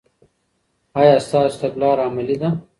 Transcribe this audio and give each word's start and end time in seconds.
آیا 0.99 1.15
ستاسو 1.25 1.55
تګلاره 1.61 2.03
عملي 2.09 2.35
ده؟ 2.41 2.49